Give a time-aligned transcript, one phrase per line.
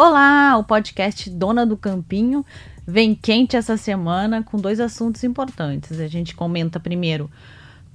[0.00, 2.46] Olá, o podcast Dona do Campinho
[2.86, 5.98] vem quente essa semana com dois assuntos importantes.
[5.98, 7.28] A gente comenta primeiro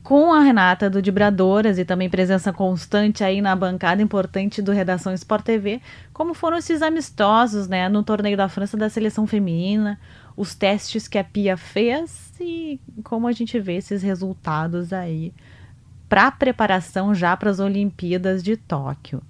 [0.04, 5.14] com a Renata do Dibradoras e também presença constante aí na bancada importante do Redação
[5.14, 9.98] Sport TV, como foram esses amistosos, né, no torneio da França da seleção feminina,
[10.36, 15.34] os testes que a Pia fez e como a gente vê esses resultados aí
[16.10, 19.24] para preparação já para as Olimpíadas de Tóquio.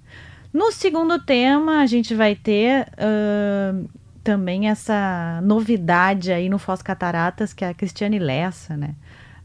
[0.54, 3.90] No segundo tema, a gente vai ter uh,
[4.22, 8.94] também essa novidade aí no Foz Cataratas, que é a Cristiane Lessa, né?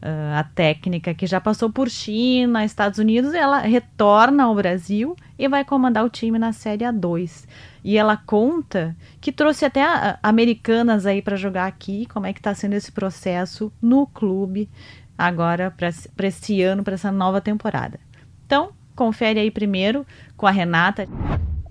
[0.00, 5.48] Uh, a técnica que já passou por China, Estados Unidos, ela retorna ao Brasil e
[5.48, 7.44] vai comandar o time na Série A2.
[7.82, 12.32] E ela conta que trouxe até a, a, americanas aí para jogar aqui, como é
[12.32, 14.70] que está sendo esse processo no clube
[15.18, 17.98] agora para esse ano, para essa nova temporada.
[18.46, 21.06] Então, confere aí primeiro com a Renata.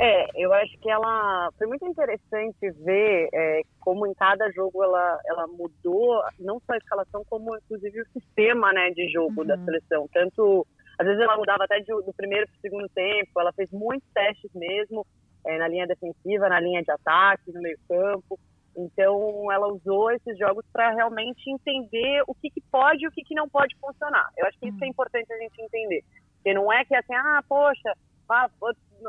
[0.02, 5.20] É, eu acho que ela foi muito interessante ver é, como em cada jogo ela,
[5.26, 9.48] ela mudou não só a escalação como inclusive o sistema né de jogo uhum.
[9.48, 10.08] da seleção.
[10.14, 10.66] Tanto
[10.98, 13.42] às vezes ela mudava até de, do primeiro para o segundo tempo.
[13.42, 15.06] Ela fez muitos testes mesmo
[15.46, 18.40] é, na linha defensiva, na linha de ataque, no meio campo.
[18.78, 23.24] Então ela usou esses jogos para realmente entender o que, que pode e o que,
[23.24, 24.30] que não pode funcionar.
[24.38, 24.92] Eu acho que isso é uhum.
[24.92, 26.04] importante a gente entender.
[26.40, 27.94] Porque não é que é assim, ah, poxa,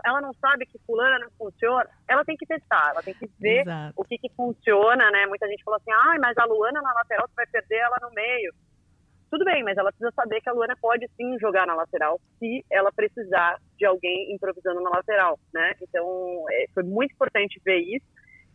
[0.04, 1.88] ela não sabe que fulana não funciona.
[2.08, 3.94] Ela tem que testar, ela tem que ver Exato.
[3.96, 5.26] o que, que funciona, né?
[5.26, 8.10] Muita gente falou assim, ah, mas a Luana na lateral você vai perder ela no
[8.12, 8.52] meio.
[9.30, 12.64] Tudo bem, mas ela precisa saber que a Luana pode sim jogar na lateral se
[12.68, 15.72] ela precisar de alguém improvisando na lateral, né?
[15.80, 18.06] Então, é, foi muito importante ver isso.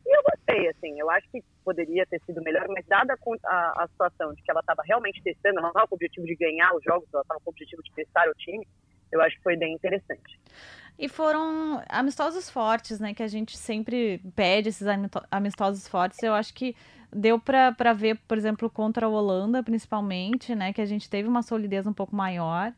[0.06, 3.88] E eu gostei, assim, eu acho que poderia ter sido melhor, mas dada a, a
[3.88, 6.76] situação de que ela estava realmente testando, ela não estava com o objetivo de ganhar
[6.76, 8.68] os jogos, ela estava com o objetivo de testar o time,
[9.12, 10.40] eu acho que foi bem interessante.
[10.98, 13.14] E foram amistosos fortes, né?
[13.14, 14.88] Que a gente sempre pede esses
[15.30, 16.22] amistosos fortes.
[16.24, 16.76] Eu acho que
[17.12, 20.72] deu para ver, por exemplo, contra a Holanda, principalmente, né?
[20.72, 22.74] Que a gente teve uma solidez um pouco maior.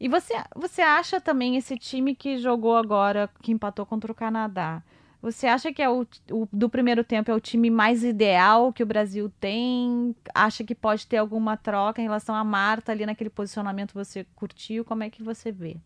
[0.00, 4.82] E você, você acha também esse time que jogou agora, que empatou contra o Canadá?
[5.22, 8.82] Você acha que é o, o, do primeiro tempo é o time mais ideal que
[8.82, 10.16] o Brasil tem?
[10.34, 14.84] Acha que pode ter alguma troca em relação a Marta ali naquele posicionamento você curtiu?
[14.84, 15.76] Como é que você vê?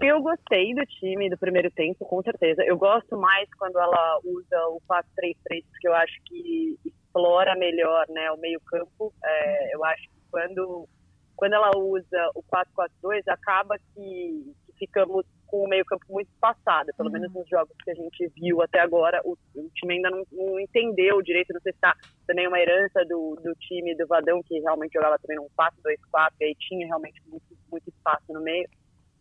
[0.00, 2.64] Eu gostei do time do primeiro tempo, com certeza.
[2.64, 8.30] Eu gosto mais quando ela usa o 4-3-3, porque eu acho que explora melhor né,
[8.32, 9.12] o meio-campo.
[9.22, 10.88] É, eu acho que quando,
[11.36, 17.08] quando ela usa o 4-4-2, acaba que, que ficamos com o meio-campo muito espaçado, pelo
[17.08, 17.12] uhum.
[17.12, 20.58] menos nos jogos que a gente viu até agora, o, o time ainda não, não,
[20.58, 21.94] entendeu direito, não sei se está
[22.26, 26.44] também uma herança do, do time do Vadão, que realmente jogava também num 4-2-4, e
[26.44, 28.68] aí tinha realmente muito, muito espaço no meio,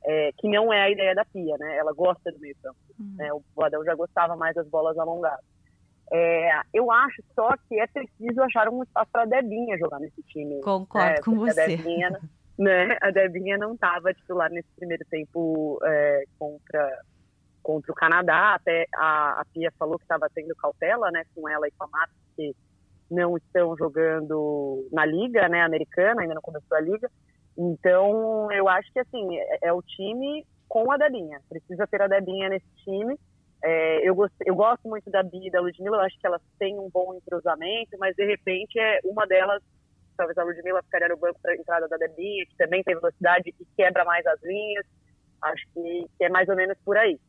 [0.05, 1.77] é, que não é a ideia da Pia, né?
[1.77, 3.15] Ela gosta do meio-campo, uhum.
[3.17, 3.31] né?
[3.31, 5.45] O Vadão já gostava mais das bolas alongadas.
[6.11, 10.21] É, eu acho só que é preciso achar um espaço para a Debinha jogar nesse
[10.23, 10.61] time.
[10.61, 11.61] Concordo é, com você.
[11.61, 12.19] A Debinha,
[12.57, 12.97] né?
[13.01, 17.03] A Debinha não estava titular nesse primeiro tempo é, contra
[17.63, 18.55] contra o Canadá.
[18.55, 21.87] Até a, a Pia falou que estava tendo cautela, né, com ela e com a
[21.87, 22.53] Marta, que
[23.09, 27.09] não estão jogando na liga, né, americana, ainda não começou a liga.
[27.57, 31.39] Então, eu acho que assim é, é o time com a Debinha.
[31.47, 33.17] Precisa ter a Debinha nesse time.
[33.63, 36.41] É, eu, gost, eu gosto muito da Bia e da Ludmilla, eu acho que elas
[36.59, 39.63] têm um bom entrosamento, mas de repente é uma delas
[40.15, 43.65] talvez a Ludmilla ficaria no banco para entrada da Debinha, que também tem velocidade e
[43.75, 44.85] quebra mais as linhas.
[45.41, 47.19] Acho que, que é mais ou menos por aí.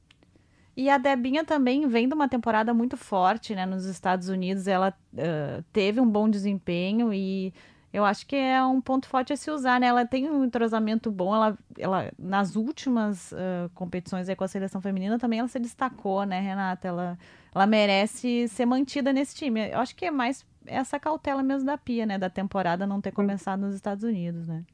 [0.76, 3.64] E a Debinha também vem de uma temporada muito forte, né?
[3.64, 7.54] Nos Estados Unidos ela uh, teve um bom desempenho e
[7.92, 9.86] eu acho que é um ponto forte a se usar, né?
[9.86, 15.16] Ela tem um entrosamento bom, ela, ela nas últimas uh, competições com a seleção feminina
[15.16, 16.88] também ela se destacou, né, Renata?
[16.88, 17.16] Ela,
[17.54, 19.70] ela merece ser mantida nesse time.
[19.70, 22.18] Eu acho que é mais essa cautela mesmo da Pia, né?
[22.18, 24.64] Da temporada não ter começado nos Estados Unidos, né?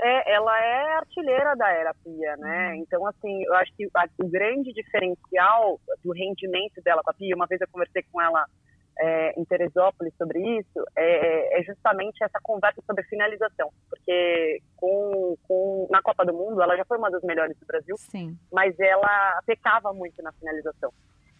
[0.00, 2.70] É, ela é artilheira da era Pia, né?
[2.70, 2.74] Uhum.
[2.74, 7.36] Então, assim, eu acho que a, o grande diferencial do rendimento dela com a Pia,
[7.36, 8.44] uma vez eu conversei com ela
[8.98, 13.70] é, em Teresópolis sobre isso, é, é, justamente essa conversa sobre finalização.
[13.88, 17.96] Porque com, com, na Copa do Mundo, ela já foi uma das melhores do Brasil,
[17.96, 18.36] Sim.
[18.52, 20.92] mas ela pecava muito na finalização.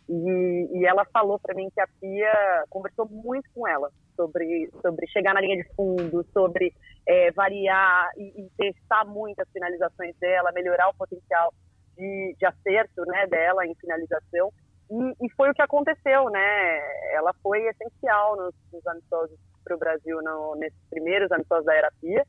[0.08, 5.06] E, e ela falou para mim que a Pia conversou muito com ela sobre, sobre
[5.08, 6.72] chegar na linha de fundo, sobre
[7.06, 11.52] é, variar e, e, testar muito as finalizações dela, melhorar o potencial
[11.96, 14.52] de, de acerto né, dela em finalização.
[14.90, 16.80] E, e, foi o que aconteceu, né?
[17.14, 21.90] Ela foi essencial nos, nos amistosos para o Brasil, no, nesses primeiros amistosos da Era
[22.00, 22.24] Pia,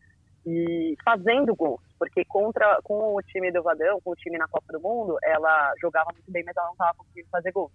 [0.45, 4.73] e fazendo gols porque contra com o time do Vadão, com o time na Copa
[4.73, 7.71] do Mundo, ela jogava muito bem, mas ela não estava conseguindo fazer gol.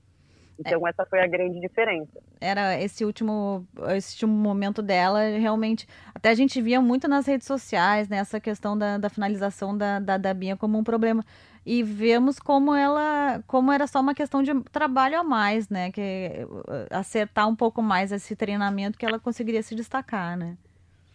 [0.59, 0.91] Então é.
[0.91, 2.21] essa foi a grande diferença.
[2.39, 3.67] Era esse último,
[3.97, 5.89] esse último momento dela, realmente.
[6.15, 9.99] Até a gente via muito nas redes sociais, né, essa questão da, da finalização da,
[9.99, 11.25] da, da Bia como um problema.
[11.65, 15.91] E vemos como ela, como era só uma questão de trabalho a mais, né?
[15.93, 20.57] Que uh, acertar um pouco mais esse treinamento que ela conseguiria se destacar, né?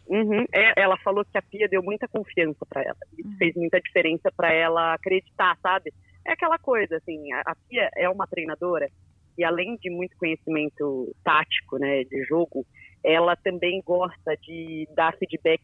[0.07, 0.45] Uhum.
[0.53, 2.97] É, ela falou que a Pia deu muita confiança para ela.
[3.17, 3.37] Isso uhum.
[3.37, 5.93] fez muita diferença para ela acreditar, sabe?
[6.25, 8.89] É aquela coisa, assim, a, a Pia é uma treinadora
[9.37, 12.65] e além de muito conhecimento tático, né, de jogo,
[13.03, 15.61] ela também gosta de dar feedback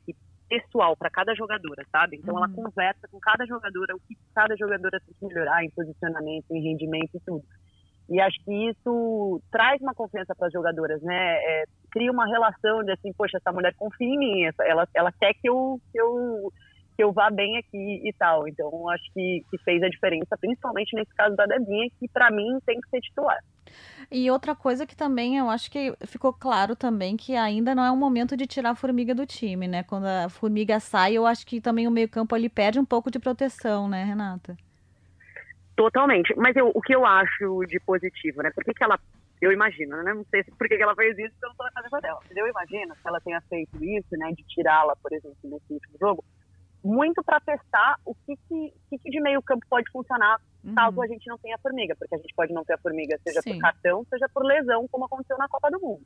[0.49, 2.17] pessoal para cada jogadora, sabe?
[2.17, 2.43] Então uhum.
[2.43, 6.61] ela conversa com cada jogadora o que cada jogadora tem que melhorar em posicionamento, em
[6.61, 7.43] rendimento e tudo.
[8.09, 11.35] E acho que isso traz uma confiança para as jogadoras, né?
[11.35, 15.33] É, cria uma relação de assim, poxa, essa mulher confia em mim, ela, ela quer
[15.33, 16.51] que eu, que eu
[16.99, 18.45] que eu vá bem aqui e tal.
[18.45, 22.59] Então, acho que, que fez a diferença, principalmente nesse caso da Debinha, que para mim
[22.65, 23.39] tem que ser titular.
[24.11, 27.91] E outra coisa que também eu acho que ficou claro também que ainda não é
[27.91, 29.81] o momento de tirar a formiga do time, né?
[29.83, 33.17] Quando a formiga sai, eu acho que também o meio-campo ali perde um pouco de
[33.17, 34.57] proteção, né, Renata?
[35.79, 36.35] Totalmente.
[36.35, 38.51] Mas eu, o que eu acho de positivo, né?
[38.53, 38.99] Por que, que ela.
[39.41, 40.13] Eu imagino, né?
[40.13, 42.19] Não sei por que, que ela fez isso, porque eu não tô na cabeça dela.
[42.27, 44.29] Mas eu imagino que ela tenha feito isso, né?
[44.33, 46.25] De tirá-la, por exemplo, nesse último jogo,
[46.83, 50.75] muito para testar o que, que, que, de meio campo pode funcionar uhum.
[50.75, 53.17] caso a gente não tenha a formiga, porque a gente pode não ter a formiga,
[53.25, 53.53] seja Sim.
[53.53, 56.01] por cartão, seja por lesão, como aconteceu na Copa do Mundo.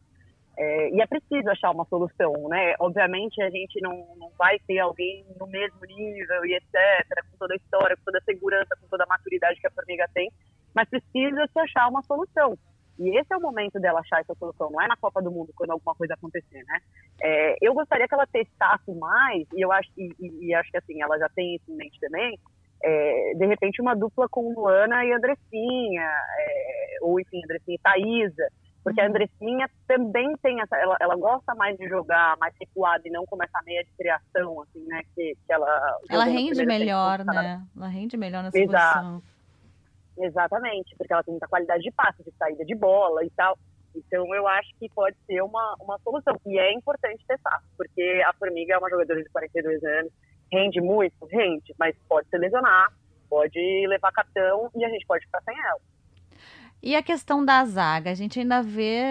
[0.56, 2.76] É, e é preciso achar uma solução, né?
[2.80, 7.54] Obviamente a gente não, não vai ter alguém no mesmo nível e etc, com toda
[7.56, 10.32] a história, com toda a segurança, com toda a maturidade que a formiga tem,
[10.76, 12.56] mas precisa se achar uma solução.
[13.00, 15.52] E esse é o momento dela achar essa solução, não é na Copa do Mundo
[15.56, 16.80] quando alguma coisa acontecer, né?
[17.22, 20.78] É, eu gostaria que ela testasse mais, e eu acho, e, e, e, acho que
[20.78, 22.38] assim, ela já tem isso em mente também,
[22.84, 28.48] é, de repente uma dupla com Luana e Andressinha, é, ou enfim, Andressinha e Thaísa,
[28.84, 29.08] porque a.
[29.08, 33.42] Andressinha também tem essa, ela, ela gosta mais de jogar mais recuada e não com
[33.42, 36.00] essa meia de criação, assim, né, que, que ela...
[36.10, 37.66] Ela rende melhor, né?
[37.76, 39.00] Ela rende melhor nessa Exato.
[39.00, 39.24] posição.
[40.18, 43.58] Exatamente, porque ela tem muita qualidade de passe, de saída de bola e tal.
[43.96, 46.36] Então eu acho que pode ser uma, uma solução.
[46.46, 50.12] E é importante testar, porque a Formiga é uma jogadora de 42 anos,
[50.52, 52.92] rende muito, rende, mas pode se lesionar,
[53.30, 55.80] pode levar cartão e a gente pode ficar sem ela.
[56.86, 59.02] E a questão da zaga, a gente ainda vê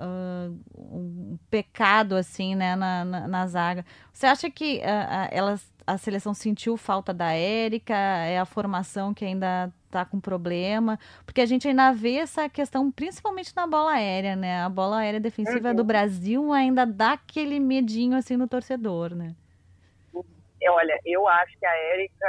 [0.00, 3.86] uh, um pecado assim, né, na, na, na zaga.
[4.12, 7.94] Você acha que uh, elas, a seleção sentiu falta da Érica?
[7.94, 10.98] É a formação que ainda está com problema?
[11.24, 14.64] Porque a gente ainda vê essa questão, principalmente na bola aérea, né?
[14.64, 15.76] A bola aérea defensiva uhum.
[15.76, 19.36] do Brasil ainda dá aquele medinho assim no torcedor, né?
[20.68, 22.26] Olha, eu acho que a Érica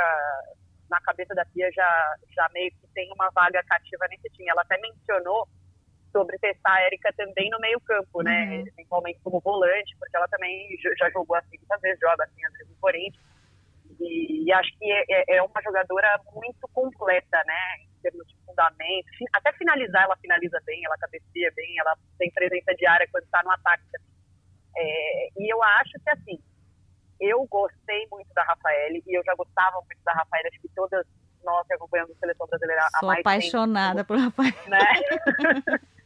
[0.90, 4.50] na cabeça da Pia já, já meio que tem uma vaga cativa nesse time.
[4.50, 5.48] Ela até mencionou
[6.12, 8.46] sobre testar a Erika também no meio campo, né?
[8.46, 8.64] Uhum.
[8.64, 10.68] Principalmente como volante, porque ela também
[10.98, 13.24] já jogou assim muitas vezes, joga assim às vezes no Corinthians.
[14.00, 17.60] E, e acho que é, é, é, uma jogadora muito completa, né?
[17.82, 19.08] Em termos de fundamento.
[19.34, 23.42] Até finalizar, ela finaliza bem, ela cabeceia bem, ela tem presença de área quando está
[23.44, 23.84] no ataque.
[24.76, 26.40] É, e eu acho que, assim,
[27.20, 31.06] eu gostei muito da Rafael e eu já gostava muito da Rafael, acho que todas
[31.44, 34.54] nós que acompanhamos a seleção brasileira Sou apaixonada tempo, por Rafael.
[34.68, 35.82] Né?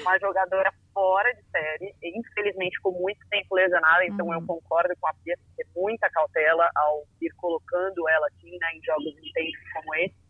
[0.00, 4.34] uma jogadora fora de série, infelizmente ficou muito tempo lesionada, então uhum.
[4.34, 8.84] eu concordo com a Pia ter muita cautela ao ir colocando ela assim, né, em
[8.84, 10.22] jogos intensos como esse.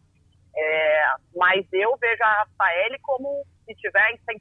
[0.54, 4.38] É, mas eu vejo a Rafael como, se tiver em 100%,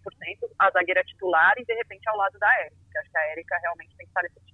[0.60, 3.00] a zagueira titular e de repente ao lado da Érica.
[3.00, 4.51] Acho que a Érica realmente tem que estar nesse.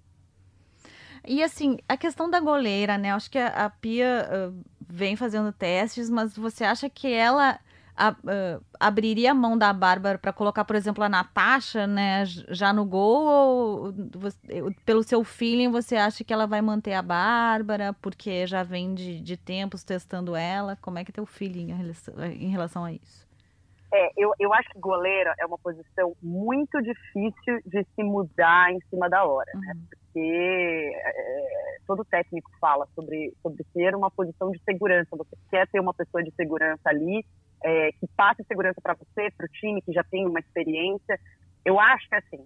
[1.28, 3.12] E assim, a questão da goleira, né?
[3.12, 7.60] Acho que a, a Pia uh, vem fazendo testes, mas você acha que ela
[7.98, 12.72] a, uh, abriria a mão da Bárbara para colocar, por exemplo, a Natasha, né, já
[12.72, 13.26] no gol?
[13.26, 14.38] Ou você,
[14.86, 19.20] pelo seu feeling você acha que ela vai manter a Bárbara porque já vem de,
[19.20, 20.78] de tempos testando ela?
[20.82, 21.72] Como é que é teu feeling
[22.40, 23.28] em relação a isso?
[23.94, 28.80] É, eu, eu acho que goleira é uma posição muito difícil de se mudar em
[28.90, 29.62] cima da hora, né?
[29.62, 29.74] uhum.
[29.74, 29.88] né?
[29.90, 35.16] Porque é, todo técnico fala sobre, sobre ser uma posição de segurança.
[35.16, 37.26] Você quer ter uma pessoa de segurança ali,
[37.64, 41.20] é, que passe segurança para você, para o time, que já tem uma experiência.
[41.66, 42.46] Eu acho que, assim,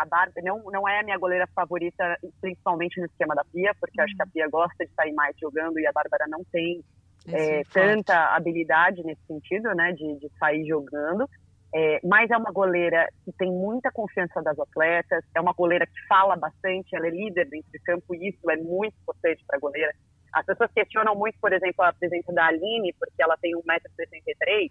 [0.00, 4.00] a Bárbara não, não é a minha goleira favorita, principalmente no esquema da Pia, porque
[4.00, 4.04] uhum.
[4.04, 4.30] acho que a uhum.
[4.30, 6.82] Pia gosta de sair mais jogando e a Bárbara não tem
[7.28, 11.28] é, é tanta habilidade nesse sentido, né, de, de sair jogando.
[11.74, 16.06] É, mas é uma goleira que tem muita confiança das atletas, é uma goleira que
[16.06, 19.60] fala bastante, ela é líder dentro de campo e isso é muito importante para a
[19.60, 19.94] goleira.
[20.34, 24.70] As pessoas questionam muito, por exemplo, a presença da Aline, porque ela tem 1,63m,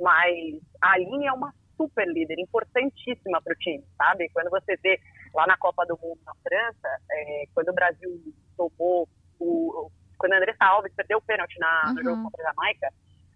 [0.00, 4.28] mas a Aline é uma super líder, importantíssima para o time, sabe?
[4.30, 5.00] Quando você vê
[5.34, 8.10] lá na Copa do Mundo na França, é, quando o Brasil
[8.56, 9.08] tomou
[9.40, 9.90] o.
[10.16, 11.94] Quando a Andressa Alves perdeu o pênalti na, uhum.
[11.94, 12.88] no jogo contra a Jamaica,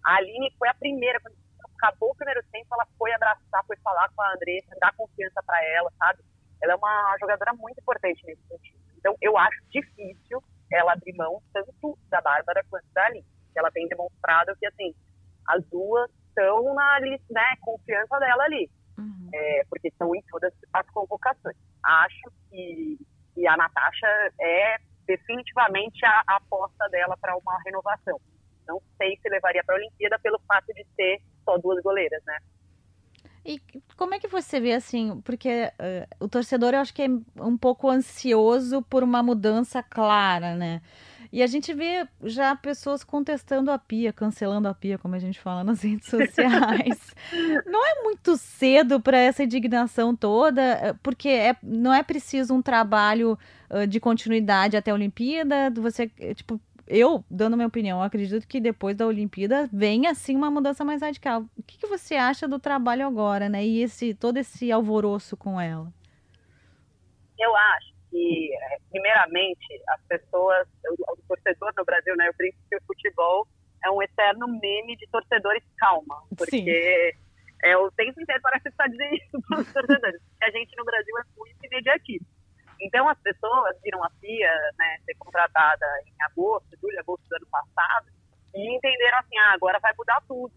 [0.04, 1.34] a Aline foi a primeira, quando
[1.78, 5.64] acabou o primeiro tempo, ela foi abraçar, foi falar com a Andressa, dar confiança para
[5.64, 6.22] ela, sabe?
[6.60, 8.78] Ela é uma jogadora muito importante nesse sentido.
[8.98, 13.24] Então, eu acho difícil ela abrir mão tanto da Bárbara quanto da Aline.
[13.56, 14.94] Ela tem demonstrado que, assim,
[15.46, 19.30] as duas estão na né, confiança dela ali, uhum.
[19.32, 21.56] é, porque estão em todas as convocações.
[21.82, 22.98] Acho que,
[23.34, 24.06] que a Natasha
[24.40, 28.20] é definitivamente a, a aposta dela para uma renovação.
[28.66, 32.36] Não sei se levaria para a Olimpíada pelo fato de ter só duas goleiras, né?
[33.44, 33.58] E
[33.96, 35.22] como é que você vê assim?
[35.24, 37.08] Porque uh, o torcedor eu acho que é
[37.42, 40.82] um pouco ansioso por uma mudança clara, né?
[41.32, 45.38] E a gente vê já pessoas contestando a pia, cancelando a pia, como a gente
[45.38, 47.14] fala nas redes sociais.
[47.66, 52.62] não é muito cedo para essa indignação toda, eh, porque é, não é preciso um
[52.62, 53.38] trabalho
[53.70, 55.70] uh, de continuidade até a Olimpíada.
[55.70, 60.84] Você, tipo, eu, dando minha opinião, acredito que depois da Olimpíada venha assim uma mudança
[60.84, 61.44] mais radical.
[61.56, 63.64] O que, que você acha do trabalho agora, né?
[63.64, 65.92] E esse todo esse alvoroço com ela?
[67.38, 72.28] Eu acho que, é, primeiramente, as pessoas, o, o torcedor no Brasil, né?
[72.28, 73.46] Eu brinco que o futebol
[73.84, 77.18] é um eterno meme de torcedores calma, porque Sim.
[77.62, 80.20] é o tempo inteiro parece estar dizendo isso para os torcedores.
[80.42, 82.37] a gente no Brasil é muito imediatista.
[82.80, 87.46] Então as pessoas viram a FIA né, ser contratada em agosto, julho, agosto do ano
[87.50, 88.06] passado,
[88.54, 90.52] e entenderam assim, ah, agora vai mudar tudo.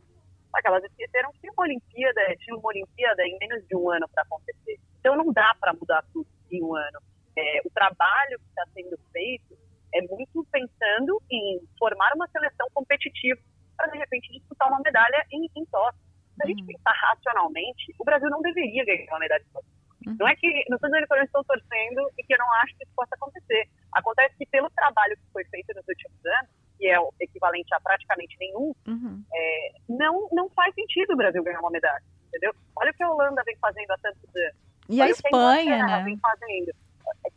[0.52, 3.90] Só que elas esqueceram que tinha uma Olimpíada, tinha uma Olimpíada em menos de um
[3.90, 4.80] ano para acontecer.
[5.00, 7.00] Então não dá para mudar tudo em um ano.
[7.38, 9.58] É, o trabalho que está sendo feito
[9.94, 13.40] é muito pensando em formar uma seleção competitiva
[13.78, 16.02] para, de repente, disputar uma medalha em, em Tóquio.
[16.36, 16.68] Se a gente uhum.
[16.68, 19.81] pensar racionalmente, o Brasil não deveria ganhar uma medalha em Tóquio.
[20.08, 20.16] Uhum.
[20.20, 22.54] Não é que, não estou dizendo que eu não estou torcendo e que eu não
[22.64, 23.70] acho que isso possa acontecer.
[23.94, 27.80] Acontece que pelo trabalho que foi feito nos últimos anos, que é o equivalente a
[27.80, 29.24] praticamente nenhum, uhum.
[29.34, 32.54] é, não, não faz sentido o Brasil ganhar uma medalha, entendeu?
[32.76, 34.56] Olha o que a Holanda vem fazendo há tantos anos.
[34.90, 36.04] E Olha a Espanha, né?
[36.04, 36.72] Vem fazendo.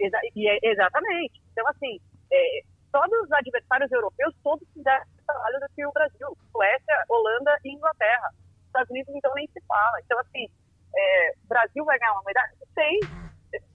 [0.00, 1.40] Exa e é, exatamente.
[1.52, 2.00] Então, assim,
[2.32, 6.38] é, todos os adversários europeus, todos fizeram trabalho do que o Brasil.
[6.52, 8.30] Suécia, Holanda e Inglaterra.
[8.66, 10.00] Estados Unidos, então, nem se fala.
[10.04, 10.48] Então, assim,
[10.96, 12.52] é, Brasil vai ganhar uma medalha?
[12.74, 13.00] Sei.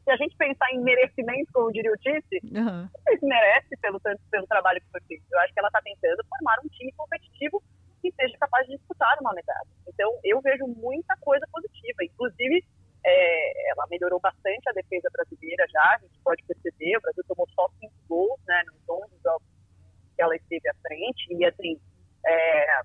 [0.03, 2.89] Se a gente pensar em merecimento, como diria o Tice, uhum.
[3.21, 5.23] merece pelo, pelo trabalho que foi feito.
[5.31, 7.63] Eu acho que ela está tentando formar um time competitivo
[8.01, 9.67] que seja capaz de disputar uma medalha.
[9.87, 12.03] Então, eu vejo muita coisa positiva.
[12.03, 12.63] Inclusive,
[13.05, 16.97] é, ela melhorou bastante a defesa brasileira já, a gente pode perceber.
[16.97, 19.47] O Brasil tomou só cinco gols né, nos 11 jogos
[20.15, 21.27] que ela esteve à frente.
[21.31, 21.79] E, assim,
[22.25, 22.81] é,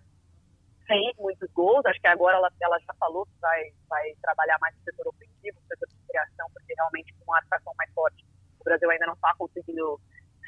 [0.86, 1.84] fez muitos gols.
[1.86, 5.60] Acho que agora ela, ela já falou que vai, vai trabalhar mais no setor ofensivo,
[5.60, 8.24] no setor de criação, porque realmente com uma arcação mais forte
[8.60, 10.00] o Brasil ainda não está conseguindo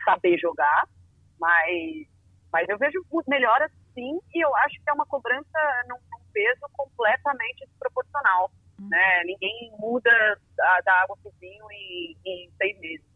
[0.05, 0.89] saber jogar.
[1.39, 2.09] Mas,
[2.51, 6.67] mas eu vejo melhoras sim, e eu acho que é uma cobrança num, num peso
[6.73, 8.51] completamente desproporcional.
[8.79, 8.89] Uhum.
[8.89, 9.25] Né?
[9.25, 10.11] Ninguém muda
[10.57, 13.16] da, da água para o vinho em, em seis meses.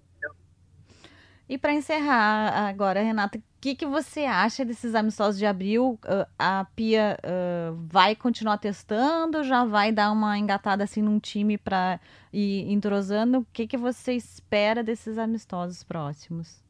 [1.50, 5.99] E para encerrar agora, Renata, o que, que você acha desses amistosos de abril?
[6.04, 9.42] Uh, a Pia uh, vai continuar testando?
[9.42, 11.99] Já vai dar uma engatada assim num time para
[12.33, 13.40] ir entrosando?
[13.40, 16.62] O que, que você espera desses amistosos próximos?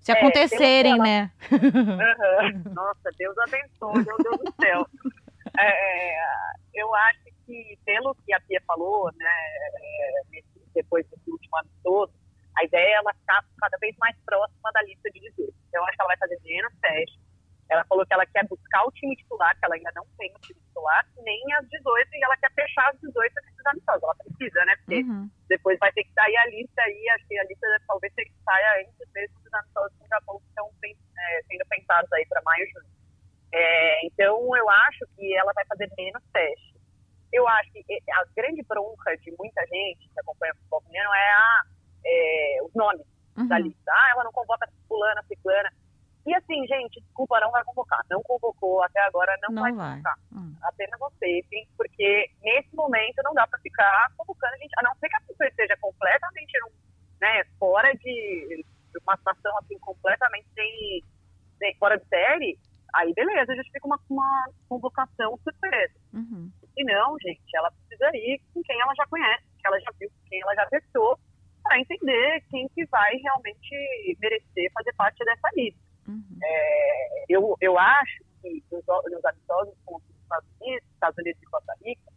[0.00, 1.30] Se é, acontecerem, né?
[1.52, 2.72] Uhum.
[2.74, 4.84] Nossa, Deus abençoe, meu Deus do céu.
[5.56, 6.24] É,
[6.74, 9.30] eu acho que, pelo que a Pia falou, né,
[10.36, 10.42] é,
[10.74, 12.21] depois desse último amistoso,
[12.62, 15.52] a ideia é ela ficar cada vez mais próxima da lista de 18.
[15.68, 17.20] Então, acho que ela vai fazer menos testes.
[17.68, 20.40] Ela falou que ela quer buscar o time titular, que ela ainda não tem o
[20.40, 24.02] time titular, nem as 18, e ela quer fechar as 18 nesses amistosos.
[24.02, 24.76] Ela precisa, né?
[24.76, 25.30] Porque uhum.
[25.48, 28.34] depois vai ter que sair a lista aí, acho que a lista talvez ter que
[28.44, 32.42] sair antes mesmo dos amistosos com o Japão que estão é, sendo pensados aí para
[32.42, 32.92] maio e junho.
[33.54, 36.72] É, então, eu acho que ela vai fazer menos testes.
[37.32, 41.32] Eu acho que a grande bronca de muita gente que acompanha o futebol feminino é
[41.32, 41.62] a
[42.12, 43.48] é, os nomes uhum.
[43.48, 43.90] da lista.
[43.90, 45.72] Ah, ela não convoca fulana, ciclana.
[46.24, 48.00] E assim, gente, desculpa, não vai convocar.
[48.08, 50.18] Não convocou até agora, não, não vai, vai convocar.
[50.32, 50.54] Uhum.
[50.62, 51.40] Apenas você,
[51.76, 55.20] porque nesse momento não dá para ficar convocando a gente, a não ser que a
[55.20, 56.52] pessoa esteja completamente
[57.20, 58.64] né, fora de
[59.00, 61.04] uma situação assim, completamente sem,
[61.58, 62.58] sem, fora de série,
[62.94, 65.94] aí beleza, a gente fica uma, uma convocação surpresa.
[66.12, 66.50] Uhum.
[66.74, 70.10] Se não, gente, ela precisa ir com quem ela já conhece, que ela já viu,
[70.10, 71.18] com quem ela já testou,
[71.72, 75.80] para entender quem que vai realmente merecer fazer parte dessa lista.
[76.06, 76.22] Uhum.
[76.42, 81.46] É, eu, eu acho que nos, nos amistosos com os Estados Unidos, Estados Unidos e
[81.46, 82.12] Costa Rica,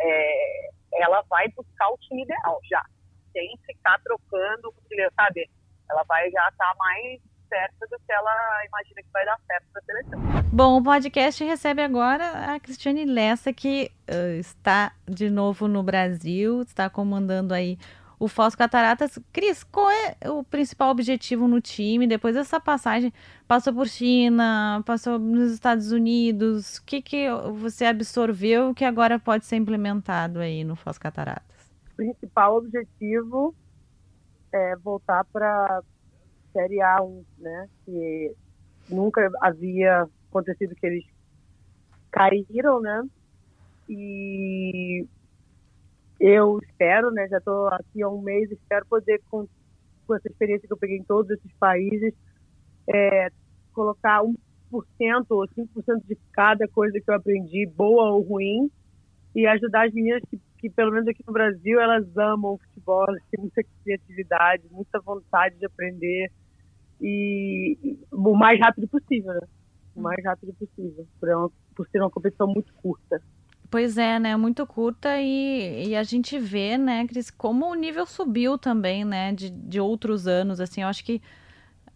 [0.00, 2.84] é, ela vai buscar o time ideal já,
[3.32, 4.74] sem ficar trocando,
[5.14, 5.48] sabe?
[5.88, 9.66] Ela vai já estar tá mais certa do que ela imagina que vai dar certo
[9.72, 10.20] para a seleção.
[10.52, 16.62] Bom, o podcast recebe agora a Cristiane Lessa, que uh, está de novo no Brasil,
[16.62, 17.78] está comandando aí
[18.18, 19.18] o Foz Cataratas.
[19.32, 22.06] Cris, qual é o principal objetivo no time?
[22.06, 23.12] Depois dessa passagem,
[23.46, 26.78] passou por China, passou nos Estados Unidos.
[26.78, 31.72] O que, que você absorveu que agora pode ser implementado aí no Foz Cataratas?
[31.92, 33.54] O principal objetivo
[34.52, 35.82] é voltar para
[36.52, 37.68] Série A1, né?
[37.84, 38.34] Que
[38.88, 41.04] nunca havia acontecido que eles
[42.10, 43.02] caíram, né?
[43.88, 45.06] E
[46.18, 47.28] eu espero, né?
[47.28, 49.46] Já estou aqui há um mês, espero poder, com,
[50.06, 52.14] com essa experiência que eu peguei em todos esses países,
[52.88, 53.28] é,
[53.72, 54.36] colocar 1%
[55.30, 58.70] ou 5% de cada coisa que eu aprendi, boa ou ruim,
[59.34, 63.04] e ajudar as meninas que, que, pelo menos aqui no Brasil, elas amam o futebol,
[63.08, 66.30] elas têm muita criatividade, muita vontade de aprender,
[67.00, 69.46] e, o mais rápido possível, né?
[69.94, 73.20] O mais rápido possível, por, uma, por ser uma competição muito curta.
[73.70, 74.36] Pois é, né?
[74.36, 79.32] Muito curta e, e a gente vê, né, Cris, como o nível subiu também, né,
[79.32, 81.20] de, de outros anos, assim, eu acho que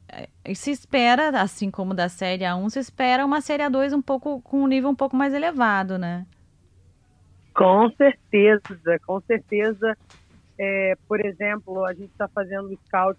[0.08, 4.40] eh, se espera, assim como da Série A1, se espera uma Série A2 um pouco,
[4.42, 6.26] com um nível um pouco mais elevado, né?
[7.54, 9.96] Com certeza, com certeza.
[10.58, 13.18] É, por exemplo, a gente está fazendo o scout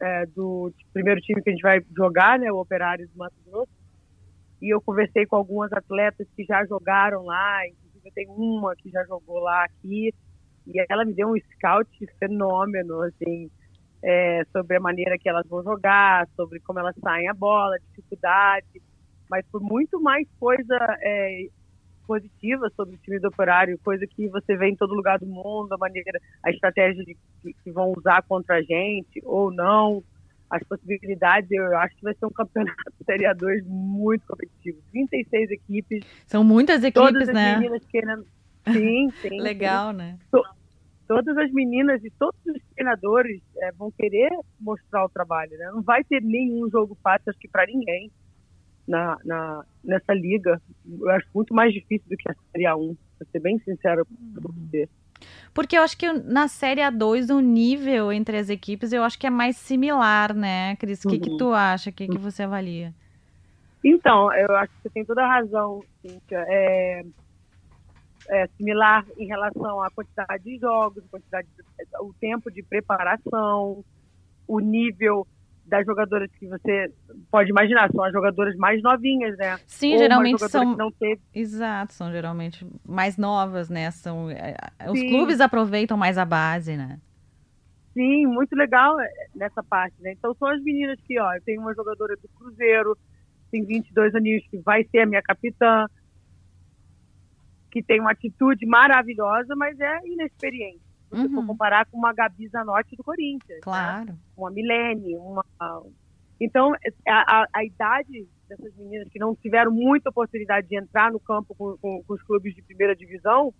[0.00, 3.72] é, do primeiro time que a gente vai jogar, né, o Operário do Mato Grosso,
[4.60, 7.60] e eu conversei com algumas atletas que já jogaram lá,
[8.12, 10.12] tem uma que já jogou lá aqui,
[10.66, 13.50] e ela me deu um scout fenômeno, assim,
[14.02, 18.82] é, sobre a maneira que elas vão jogar, sobre como elas saem a bola, dificuldade,
[19.30, 21.48] mas por muito mais coisa é,
[22.06, 25.72] positiva sobre o time do Operário, coisa que você vê em todo lugar do mundo,
[25.72, 30.02] a maneira, a estratégia de, que, que vão usar contra a gente ou não,
[30.50, 34.78] as possibilidades, eu acho que vai ser um campeonato Série A2 muito competitivo.
[34.92, 36.04] 36 equipes.
[36.26, 37.52] São muitas equipes, todas né?
[37.52, 38.26] As meninas querendo...
[38.72, 39.40] Sim, sim.
[39.40, 39.98] Legal, sim.
[39.98, 40.18] né?
[41.06, 44.30] Todas as meninas e todos os treinadores é, vão querer
[44.60, 45.70] mostrar o trabalho, né?
[45.72, 48.10] Não vai ter nenhum jogo fácil, acho que para ninguém
[48.88, 50.60] na, na, nessa liga.
[50.86, 54.52] Eu acho muito mais difícil do que a Série A1, para ser bem sincero com
[54.52, 54.88] você.
[55.52, 59.26] Porque eu acho que na Série A2 o nível entre as equipes eu acho que
[59.26, 61.04] é mais similar, né, Cris?
[61.04, 61.36] O que, que uhum.
[61.36, 61.90] tu acha?
[61.90, 62.94] O que, que você avalia?
[63.84, 66.44] Então, eu acho que você tem toda a razão, Cíntia.
[66.48, 67.04] É,
[68.28, 71.64] é similar em relação à quantidade de jogos, quantidade de,
[72.00, 73.84] o tempo de preparação,
[74.46, 75.26] o nível
[75.68, 76.92] das jogadoras que você
[77.30, 79.58] pode imaginar, são as jogadoras mais novinhas, né?
[79.66, 80.76] Sim, Ou geralmente são.
[80.76, 81.20] não teve...
[81.34, 83.90] Exato, são geralmente mais novas, né?
[83.90, 84.30] São...
[84.30, 86.98] É, é, os clubes aproveitam mais a base, né?
[87.92, 90.12] Sim, muito legal é, nessa parte, né?
[90.12, 92.96] Então são as meninas que, ó, eu tenho uma jogadora do Cruzeiro,
[93.50, 95.86] tem 22 aninhos, que vai ser a minha capitã,
[97.70, 101.34] que tem uma atitude maravilhosa, mas é inexperiente se uhum.
[101.34, 103.58] for comparar com uma Gabi Zanotti do Corinthians.
[103.58, 103.60] Né?
[103.62, 104.06] Claro.
[104.06, 104.18] Né?
[104.36, 105.44] Uma Milene, uma...
[106.40, 106.72] Então,
[107.06, 111.54] a, a, a, idade dessas meninas que não tiveram muita oportunidade de entrar no campo
[111.54, 113.52] com, com, com os clubes de primeira divisão,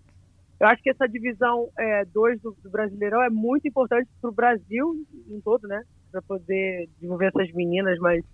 [0.61, 1.69] eu acho que essa divisão
[2.13, 5.85] 2 é, do, do, Brasileirão é muito importante para o Brasil em todo, né?
[6.11, 8.25] Para poder desenvolver essas meninas, mas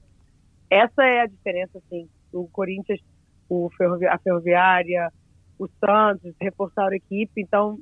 [0.70, 2.09] essa é a diferença, assim.
[2.33, 3.00] O Corinthians,
[3.48, 5.12] o Ferrovi a Ferroviária,
[5.59, 7.79] o Santos reforçaram a equipe, então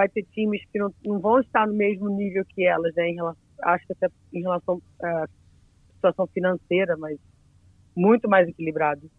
[0.00, 3.10] vai ter times que não, não vão estar no mesmo nível que elas, né?
[3.10, 5.26] Em relação, acho que até em relação à
[5.94, 7.18] situação financeira, mas
[7.94, 9.10] muito mais equilibrado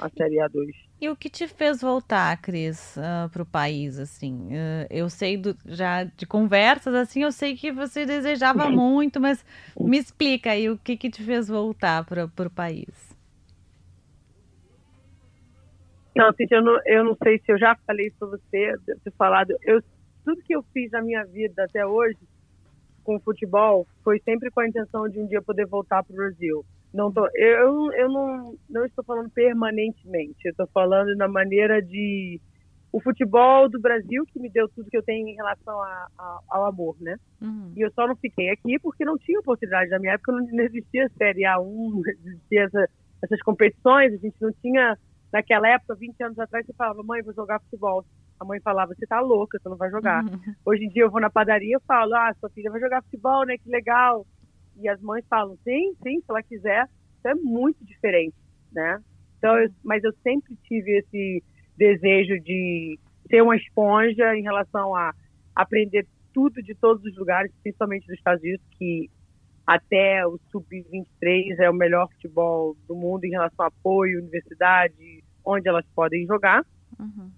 [0.00, 0.72] a Série A2.
[1.00, 4.48] E o que te fez voltar, Cris, uh, ah, para o país, assim?
[4.48, 9.44] Uh, eu sei do, já de conversas, assim, eu sei que você desejava muito, mas
[9.78, 13.14] me explica aí o que, que te fez voltar para o país.
[16.16, 19.12] Não, Cintia, eu não, eu não sei se eu já falei isso para você, ter
[19.18, 19.52] falado.
[19.62, 19.82] Eu
[20.24, 22.18] tudo que eu fiz na minha vida até hoje
[23.02, 26.16] com o futebol foi sempre com a intenção de um dia poder voltar para o
[26.16, 26.64] Brasil.
[26.92, 32.40] Não tô, eu, eu não, não estou falando permanentemente, eu estou falando na maneira de
[32.92, 36.40] o futebol do Brasil que me deu tudo que eu tenho em relação a, a,
[36.48, 37.16] ao amor, né?
[37.42, 37.72] Uhum.
[37.76, 39.90] E eu só não fiquei aqui porque não tinha oportunidade.
[39.90, 42.88] Na minha época não, existia Série A1, não existia essa,
[43.20, 44.96] essas competições, a gente não tinha,
[45.32, 48.04] naquela época, 20 anos atrás, você falava, mãe, vou jogar futebol
[48.38, 50.24] a mãe falava, você tá louca, você não vai jogar.
[50.24, 50.54] Uhum.
[50.64, 53.44] Hoje em dia eu vou na padaria e falo, ah, sua filha vai jogar futebol,
[53.46, 53.56] né?
[53.58, 54.26] Que legal.
[54.76, 56.88] E as mães falam, sim, sim, se ela quiser.
[57.20, 58.36] Então é muito diferente,
[58.72, 59.00] né?
[59.38, 61.42] Então, eu, mas eu sempre tive esse
[61.76, 65.12] desejo de ser uma esponja em relação a
[65.54, 69.10] aprender tudo de todos os lugares, principalmente dos Estados Unidos, que
[69.66, 75.68] até o sub-23 é o melhor futebol do mundo em relação a apoio, universidade, onde
[75.68, 76.64] elas podem jogar.
[76.98, 77.30] Uhum.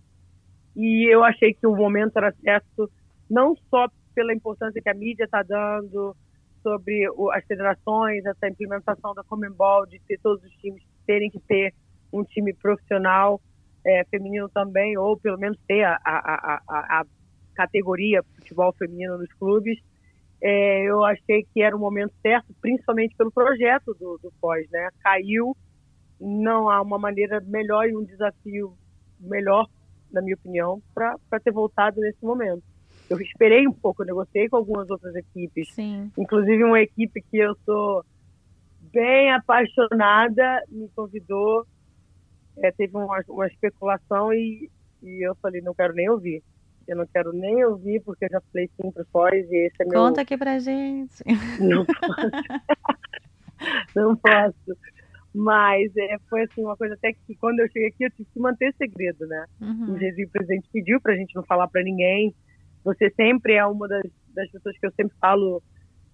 [0.76, 2.90] E eu achei que o momento era certo,
[3.28, 6.14] não só pela importância que a mídia está dando
[6.62, 11.40] sobre o, as federações, essa implementação da Comembol, de ter todos os times terem que
[11.40, 11.72] ter
[12.12, 13.40] um time profissional
[13.86, 17.04] é, feminino também, ou pelo menos ter a, a, a, a
[17.54, 19.78] categoria futebol feminino nos clubes,
[20.42, 24.90] é, eu achei que era o momento certo, principalmente pelo projeto do, do pós, né?
[25.00, 25.56] Caiu,
[26.20, 28.74] não há uma maneira melhor e um desafio
[29.18, 29.66] melhor,
[30.12, 32.62] na minha opinião, para ter voltado nesse momento.
[33.08, 36.10] Eu esperei um pouco, eu negociei com algumas outras equipes, Sim.
[36.18, 38.04] inclusive uma equipe que eu sou
[38.92, 41.66] bem apaixonada me convidou,
[42.58, 44.70] é, teve uma, uma especulação e,
[45.02, 46.42] e eu falei, não quero nem ouvir.
[46.88, 49.84] Eu não quero nem ouvir, porque eu já falei sim para pós e esse é
[49.84, 50.00] meu...
[50.00, 51.22] Conta aqui pra gente.
[51.60, 52.30] Não posso.
[53.94, 54.78] não posso.
[55.36, 58.40] Mas é, foi assim, uma coisa até que quando eu cheguei aqui eu tive que
[58.40, 59.44] manter segredo, né?
[59.60, 59.92] Uhum.
[59.92, 62.34] O Jesus presidente pediu pra gente não falar para ninguém.
[62.82, 64.02] Você sempre é uma das,
[64.34, 65.62] das pessoas que eu sempre falo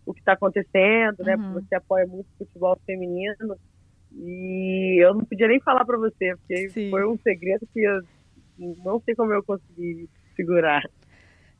[0.04, 1.36] o que está acontecendo, né?
[1.36, 1.52] Uhum.
[1.52, 3.56] Porque você apoia muito o futebol feminino.
[4.12, 6.90] E eu não podia nem falar para você, porque Sim.
[6.90, 8.00] foi um segredo que eu
[8.84, 10.82] não sei como eu consegui segurar.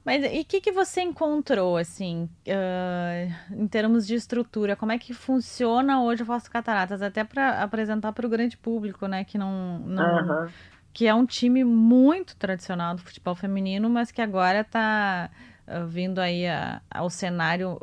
[0.05, 4.75] Mas e o que, que você encontrou, assim, uh, em termos de estrutura?
[4.75, 7.03] Como é que funciona hoje o Fosso Cataratas?
[7.03, 9.25] Até para apresentar para o grande público, né?
[9.25, 9.79] Que não.
[9.81, 10.49] não
[10.93, 15.31] Que é um time muito tradicional do futebol feminino, mas que agora está
[15.67, 17.79] uh, vindo aí a, ao cenário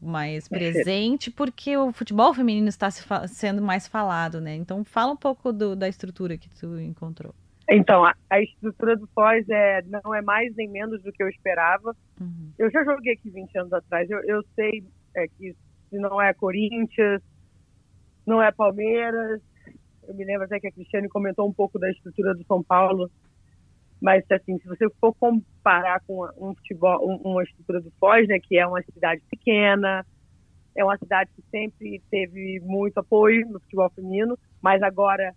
[0.00, 4.56] mais presente, porque o futebol feminino está se sendo mais falado, né?
[4.56, 7.34] Então, fala um pouco do, da estrutura que tu encontrou.
[7.74, 11.28] Então, a, a, estrutura do Foz é, não é mais nem menos do que eu
[11.28, 11.96] esperava.
[12.20, 12.52] Uhum.
[12.58, 14.10] Eu já joguei aqui 20 anos atrás.
[14.10, 14.84] Eu, eu sei
[15.16, 15.54] é, que
[15.88, 17.22] se não é Corinthians,
[18.26, 19.40] não é Palmeiras.
[20.06, 23.10] Eu me lembro até que a Cristiane comentou um pouco da estrutura do São Paulo.
[24.00, 28.58] Mas, assim, se você for comparar com um futebol, uma estrutura do Foz, né, que
[28.58, 30.04] é uma cidade pequena,
[30.76, 35.32] é uma cidade que sempre teve muito apoio no futebol feminino, mas agora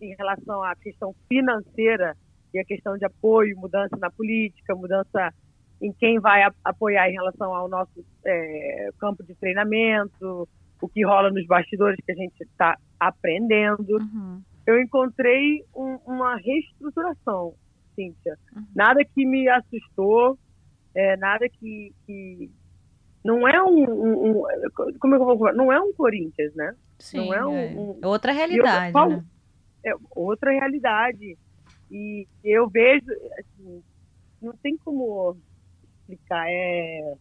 [0.00, 2.16] em relação à questão financeira
[2.52, 5.32] e a questão de apoio, mudança na política, mudança
[5.80, 10.48] em quem vai apoiar em relação ao nosso é, campo de treinamento,
[10.80, 13.96] o que rola nos bastidores que a gente está aprendendo.
[13.96, 14.42] Uhum.
[14.66, 17.54] Eu encontrei um, uma reestruturação,
[17.94, 18.36] Cíntia.
[18.54, 18.64] Uhum.
[18.74, 20.38] Nada que me assustou,
[20.94, 22.50] é, nada que, que,
[23.24, 24.42] não é um, um, um,
[24.98, 25.52] como é eu vou falar?
[25.52, 26.74] Não é um Corinthians, né?
[26.98, 27.66] Sim, não é, um, é.
[27.76, 27.98] um...
[28.08, 28.96] outra realidade.
[28.96, 29.24] Eu, né?
[29.84, 31.36] É outra realidade.
[31.90, 33.82] E eu vejo, assim,
[34.42, 35.36] não tem como
[36.00, 37.14] explicar, é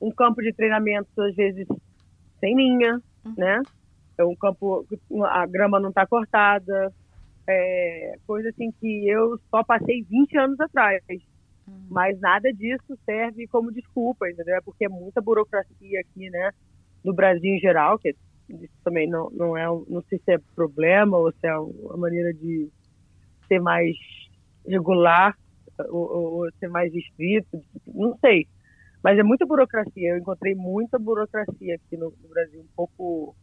[0.00, 1.66] um campo de treinamento, às vezes,
[2.40, 3.34] sem linha, uhum.
[3.36, 3.62] né?
[4.16, 4.86] É um campo,
[5.24, 6.92] a grama não está cortada,
[7.46, 11.02] é, coisa assim que eu só passei 20 anos atrás.
[11.66, 11.86] Uhum.
[11.90, 14.56] Mas nada disso serve como desculpa, entendeu?
[14.56, 16.50] É porque é muita burocracia aqui, né?
[17.02, 18.14] No Brasil em geral, que
[18.48, 22.32] isso também não, não é, não sei se é problema ou se é uma maneira
[22.34, 22.68] de
[23.48, 23.96] ser mais
[24.66, 25.36] regular
[25.88, 28.46] ou, ou ser mais estrito, não sei.
[29.02, 30.10] Mas é muita burocracia.
[30.10, 33.36] Eu encontrei muita burocracia aqui no, no Brasil, um pouco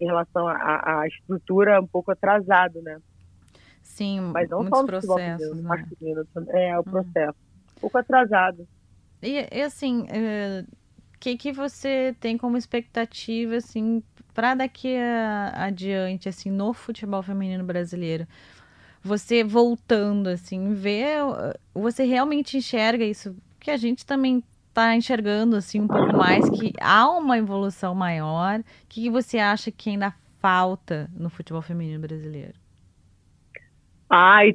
[0.00, 2.98] em relação à estrutura, um pouco atrasado, né?
[3.82, 5.62] Sim, Mas não muitos só processos, né?
[5.62, 6.84] masculino, é, o hum.
[6.84, 7.38] processo.
[7.76, 8.66] Um pouco atrasado.
[9.22, 10.66] E, e assim, uh,
[11.20, 14.02] que, que você tem como expectativa, assim,
[14.34, 18.26] para daqui a, adiante, assim, no futebol feminino brasileiro,
[19.02, 21.18] você voltando, assim, ver,
[21.74, 26.72] você realmente enxerga isso, que a gente também está enxergando, assim, um pouco mais, que
[26.80, 28.60] há uma evolução maior.
[28.60, 32.54] O que, que você acha que ainda falta no futebol feminino brasileiro?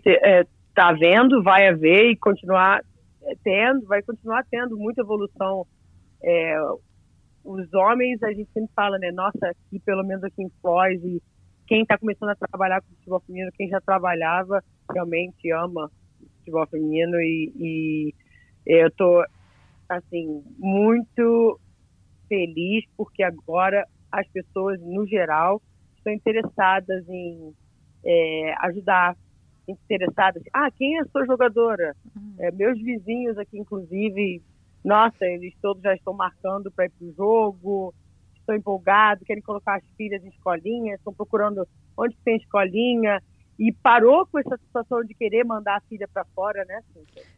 [0.01, 2.81] Te, é, tá vendo, vai haver e continuar
[3.23, 5.67] é, tendo, vai continuar tendo muita evolução.
[6.25, 6.57] É,
[7.43, 9.11] os homens, a gente sempre fala, né?
[9.11, 11.21] Nossa, aqui, pelo menos aqui em Foz, e
[11.67, 15.91] quem está começando a trabalhar com futebol feminino, quem já trabalhava, realmente ama
[16.39, 18.13] futebol feminino e, e
[18.65, 19.23] eu tô,
[19.89, 21.59] assim, muito
[22.27, 25.61] feliz porque agora as pessoas, no geral,
[25.97, 27.53] estão interessadas em
[28.03, 29.15] é, ajudar,
[29.67, 30.41] interessadas.
[30.53, 31.95] Ah, quem é a sua jogadora?
[32.15, 32.35] Uhum.
[32.39, 34.41] É, meus vizinhos aqui, inclusive,
[34.85, 37.93] nossa, eles todos já estão marcando para ir para o jogo,
[38.35, 41.67] estão empolgados, querem colocar as filhas em escolinha, estão procurando
[41.97, 43.19] onde tem escolinha,
[43.57, 46.81] e parou com essa situação de querer mandar a filha para fora, né?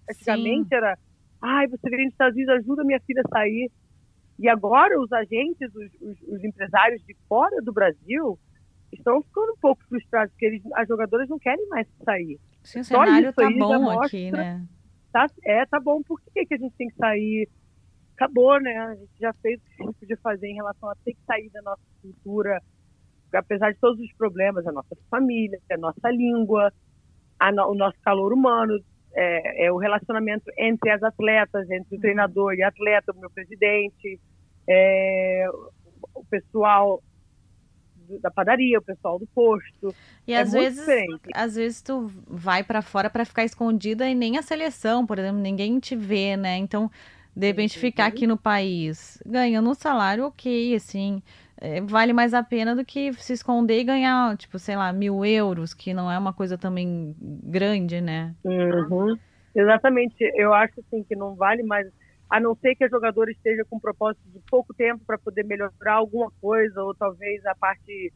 [0.10, 0.76] Antigamente Sim.
[0.76, 0.98] era,
[1.42, 3.72] ai, você vem nos Estados Unidos, ajuda minha filha a sair.
[4.38, 8.38] E agora os agentes, os, os, os, empresários de fora do Brasil
[8.92, 12.40] estão ficando um pouco frustrados, porque eles, as jogadoras não querem mais sair.
[12.62, 14.68] Sim, o Só cenário tá bom aqui, né?
[15.12, 16.02] Tá, é, tá bom.
[16.04, 17.50] Por que, que a gente tem que sair?
[18.16, 18.78] Acabou, né?
[18.78, 21.22] A gente já fez o que a gente podia fazer em relação a ter que
[21.26, 22.62] sair da nossa cultura,
[23.34, 26.72] apesar de todos os problemas, a nossa família, a nossa língua,
[27.40, 28.80] a no, o nosso calor humano,
[29.14, 32.02] é, é, o relacionamento entre as atletas, entre o uhum.
[32.02, 34.20] treinador e atleta, o meu presidente,
[34.68, 35.46] é,
[36.14, 37.02] o pessoal
[38.22, 39.94] da padaria, o pessoal do posto.
[40.28, 41.22] E é às vezes, diferente.
[41.34, 45.40] às vezes tu vai para fora para ficar escondida e nem a seleção, por exemplo,
[45.40, 46.58] ninguém te vê, né?
[46.58, 46.90] Então,
[47.36, 51.22] de repente ficar aqui no país ganhando um salário ok, assim,
[51.60, 55.24] é, vale mais a pena do que se esconder e ganhar, tipo, sei lá, mil
[55.26, 58.36] euros, que não é uma coisa também grande, né?
[58.44, 59.18] Uhum.
[59.56, 60.16] Exatamente.
[60.36, 61.88] Eu acho assim que não vale mais,
[62.30, 65.94] a não ser que a jogadora esteja com propósito de pouco tempo para poder melhorar
[65.94, 68.14] alguma coisa, ou talvez a parte,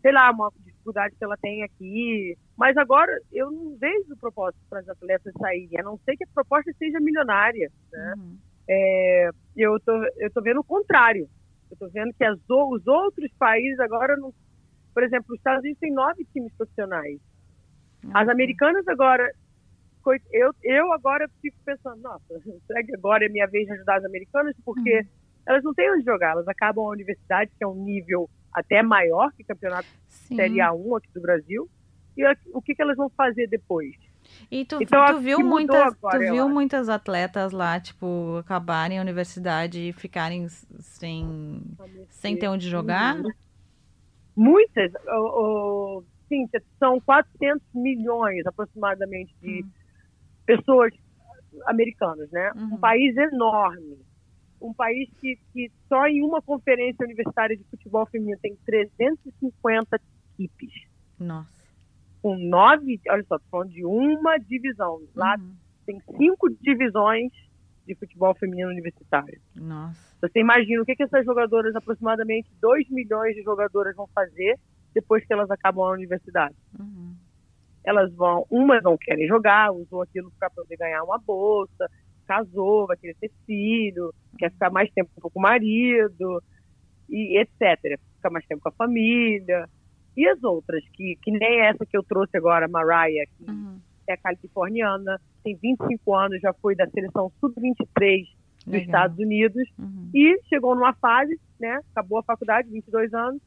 [0.00, 2.36] sei lá, uma dificuldade que ela tem aqui.
[2.56, 6.34] Mas agora eu não vejo propósito para as atletas saírem, a não ser que a
[6.34, 8.14] proposta seja milionária, né?
[8.16, 8.38] Uhum.
[8.66, 11.28] É, eu tô, eu tô vendo o contrário
[11.70, 14.32] eu estou vendo que as, os outros países agora, não,
[14.92, 17.18] por exemplo, os Estados Unidos tem nove times profissionais.
[18.12, 19.30] As americanas agora,
[20.32, 24.04] eu, eu agora fico pensando, nossa, será que agora é minha vez de ajudar as
[24.04, 24.54] americanas?
[24.64, 25.06] Porque uhum.
[25.46, 29.32] elas não têm onde jogar, elas acabam a universidade, que é um nível até maior
[29.32, 30.36] que o campeonato Sim.
[30.36, 31.68] Série A1 aqui do Brasil.
[32.16, 33.96] E o que, que elas vão fazer depois?
[34.50, 39.02] E tu, então, tu viu, muitas, agora, tu viu muitas atletas lá, tipo, acabarem a
[39.02, 41.60] universidade e ficarem sem,
[42.08, 43.16] sem ter onde jogar?
[43.16, 43.30] Uhum.
[44.36, 44.92] Muitas.
[45.06, 49.70] O, o, sim, são 400 milhões aproximadamente de uhum.
[50.46, 50.92] Pessoas
[51.66, 52.52] americanas, né?
[52.54, 52.74] Uhum.
[52.74, 53.98] Um país enorme.
[54.60, 60.00] Um país que, que só em uma conferência universitária de futebol feminino tem 350
[60.38, 60.72] equipes.
[61.18, 61.54] Nossa
[62.24, 65.02] com nove, olha só, tô falando de uma divisão.
[65.14, 65.52] Lá uhum.
[65.84, 67.30] tem cinco divisões
[67.86, 69.38] de futebol feminino universitário.
[69.54, 70.00] Nossa.
[70.22, 74.58] Você imagina o que, que essas jogadoras, aproximadamente 2 milhões de jogadoras, vão fazer
[74.94, 76.54] depois que elas acabam a universidade.
[76.80, 77.14] Uhum.
[77.84, 81.90] Elas vão, umas não querem jogar, usou aquilo para poder ganhar uma bolsa,
[82.26, 86.42] casou, vai querer ter filho, quer ficar mais tempo com o marido,
[87.08, 87.98] e etc.
[88.16, 89.68] Ficar mais tempo com a família.
[90.16, 93.78] E as outras, que, que nem essa que eu trouxe agora, Mariah, que uhum.
[94.06, 98.28] é californiana, tem 25 anos, já foi da seleção sub-23
[98.64, 98.86] dos Legal.
[98.86, 100.10] Estados Unidos, uhum.
[100.14, 103.42] e chegou numa fase, né, acabou a faculdade, 22 anos,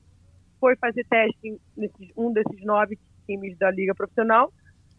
[0.59, 4.51] foi fazer teste nesses um desses nove times da Liga Profissional,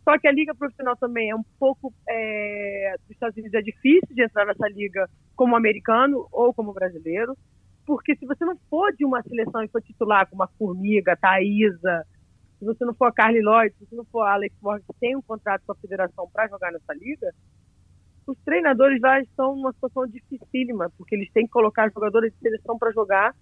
[0.04, 4.14] só que a Liga Profissional também é um pouco, é, dos Estados Unidos é difícil
[4.14, 7.36] de entrar nessa liga como americano ou como brasileiro,
[7.84, 11.16] porque se você não for de uma seleção e for titular como a Formiga, a
[11.16, 12.06] Thaísa,
[12.58, 14.98] se você não for a Carly Lloyd, se você não for a Alex Morgan, que
[14.98, 17.30] tem um contrato com a federação para jogar nessa liga,
[18.26, 22.78] os treinadores lá estão numa situação dificílima, porque eles têm que colocar jogadores de seleção
[22.78, 23.34] para jogar,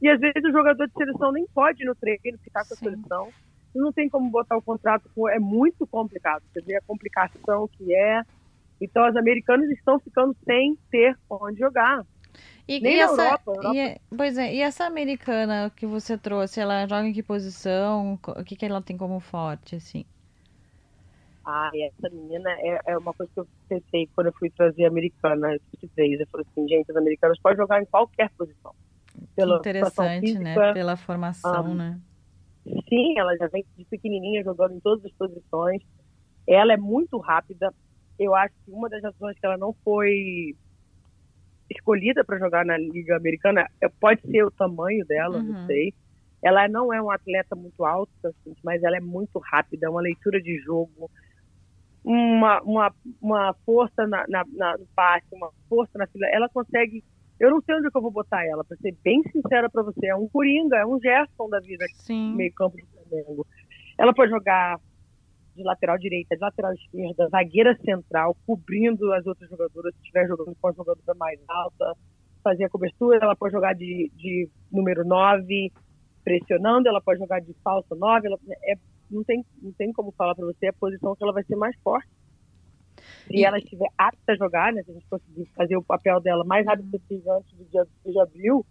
[0.00, 2.76] e às vezes o jogador de seleção nem pode ir no treino ficar com a
[2.76, 2.90] Sim.
[2.90, 3.32] seleção,
[3.76, 7.94] e não tem como botar o contrato, é muito complicado, você vê a complicação que
[7.94, 8.22] é.
[8.80, 12.04] Então, as americanas estão ficando sem ter onde jogar.
[12.68, 13.76] E, Nem e essa, Europa, Europa.
[13.76, 18.18] E, pois é, e essa americana que você trouxe, ela joga em que posição?
[18.26, 20.04] O que, que ela tem como forte, assim?
[21.44, 24.88] Ah, essa menina é, é uma coisa que eu pensei quando eu fui trazer a
[24.88, 25.60] americana, eu
[26.32, 28.74] falei assim, gente, as americanas podem jogar em qualquer posição.
[29.34, 30.20] Pela interessante, né?
[30.20, 30.72] física, né?
[30.72, 32.00] Pela formação, um, né?
[32.88, 35.82] Sim, ela já vem de pequenininha jogando em todas as posições.
[36.46, 37.72] Ela é muito rápida.
[38.18, 40.54] Eu acho que uma das razões que ela não foi
[41.70, 45.52] escolhida para jogar na Liga Americana, é, pode ser o tamanho dela, uhum.
[45.52, 45.92] não sei.
[46.42, 50.40] Ela não é um atleta muito alto, assim, mas ela é muito rápida, uma leitura
[50.40, 51.10] de jogo,
[52.04, 56.26] uma, uma, uma força na, na, na, no passe, uma força na fila.
[56.28, 57.02] Ela consegue.
[57.38, 60.06] Eu não sei onde que eu vou botar ela, para ser bem sincera para você.
[60.06, 62.34] É um Coringa, é um Gerson da vida, Sim.
[62.34, 63.46] meio campo do Flamengo.
[63.98, 64.78] Ela pode jogar
[65.54, 70.54] de lateral direita, de lateral esquerda, zagueira central, cobrindo as outras jogadoras, se estiver jogando
[70.60, 71.94] com a jogadora mais alta,
[72.44, 75.72] fazer a cobertura, ela pode jogar de, de número 9,
[76.22, 78.74] pressionando, ela pode jogar de falsa 9, ela, é,
[79.10, 81.74] não, tem, não tem como falar para você a posição que ela vai ser mais
[81.82, 82.08] forte.
[83.26, 83.44] Se e...
[83.44, 86.66] ela estiver apta a jogar, né, se a gente conseguir fazer o papel dela mais
[86.66, 88.66] rápido possível antes do dia de abril,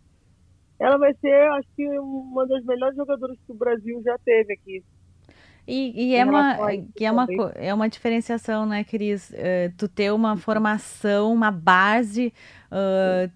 [0.79, 4.83] ela vai ser, acho que, uma das melhores jogadoras que o Brasil já teve aqui.
[5.67, 6.57] E, e é, uma,
[6.95, 9.31] que é, uma, é uma diferenciação, né, Cris?
[9.31, 12.31] Uh, tu ter uma formação, uma base,
[12.71, 13.31] uh,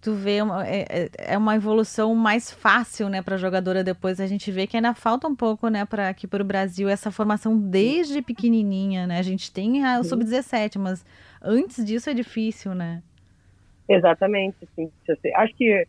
[0.00, 4.20] tu vê uma, é, é, é uma evolução mais fácil, né, para a jogadora depois.
[4.20, 7.10] A gente vê que ainda falta um pouco, né, para aqui para o Brasil essa
[7.10, 9.18] formação desde pequenininha, né?
[9.18, 11.04] A gente tem a, o sub-17, mas
[11.42, 13.02] antes disso é difícil, né?
[13.88, 14.90] Exatamente, sim.
[15.34, 15.86] Acho que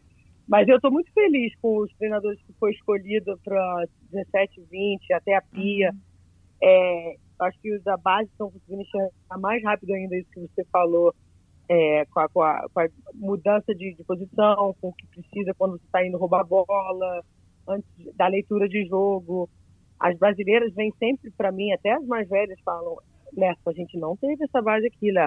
[0.49, 5.35] mas eu estou muito feliz com os treinadores que foi escolhido para 17, 20, até
[5.35, 5.91] a Pia.
[5.91, 5.99] Uhum.
[6.63, 10.65] É, acho que os da base estão conseguindo enxergar mais rápido ainda isso que você
[10.71, 11.13] falou,
[11.69, 15.53] é, com, a, com, a, com, a, mudança de, de, posição, com o que precisa
[15.55, 17.23] quando você está indo roubar bola,
[17.67, 19.47] antes da leitura de jogo.
[19.99, 22.97] As brasileiras vêm sempre para mim, até as mais velhas falam,
[23.37, 25.11] Lessa, a gente não teve essa base aqui.
[25.11, 25.21] Me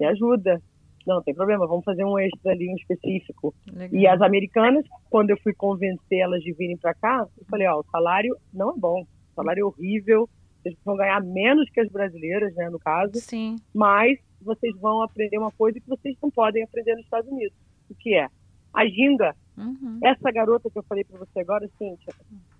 [0.00, 0.08] uhum.
[0.08, 0.62] ajuda.
[1.06, 3.54] Não, tem problema, vamos fazer um extra ali, um específico.
[3.70, 4.00] Legal.
[4.00, 7.80] E as americanas, quando eu fui convencer elas de virem para cá, eu falei, ó,
[7.80, 10.28] o salário não é bom, o salário é horrível,
[10.62, 13.14] vocês vão ganhar menos que as brasileiras, né, no caso.
[13.14, 13.56] Sim.
[13.74, 17.56] Mas vocês vão aprender uma coisa que vocês não podem aprender nos Estados Unidos,
[17.90, 18.28] o que é
[18.72, 19.34] a ginga.
[19.56, 19.98] Uhum.
[20.02, 22.14] Essa garota que eu falei para você agora, Cíntia,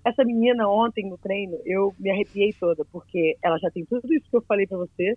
[0.05, 4.29] essa menina ontem no treino, eu me arrepiei toda, porque ela já tem tudo isso
[4.29, 5.17] que eu falei para você,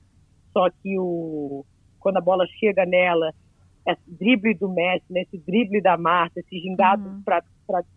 [0.53, 1.65] só que o
[1.99, 3.31] quando a bola chega nela,
[3.87, 7.21] esse drible do Messi, né, esse drible da Marta, esse gingado uhum.
[7.21, 7.43] para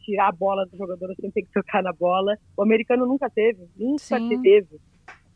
[0.00, 2.36] tirar a bola do jogador sem ter que tocar na bola.
[2.56, 4.42] O americano nunca teve, nunca Sim.
[4.42, 4.78] teve.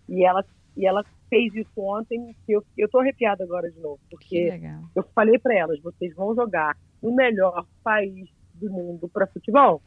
[0.08, 0.44] E ela,
[0.76, 4.50] e ela fez isso ontem, que eu, eu tô arrepiada agora de novo, porque
[4.94, 9.80] eu falei para elas, vocês vão jogar no melhor país do mundo para futebol.